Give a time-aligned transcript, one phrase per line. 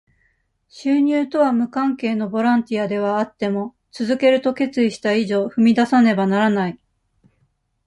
[0.67, 6.79] 収入とは無関係のボランティアではあっても、続けると決意した以上、踏み出さねばならない。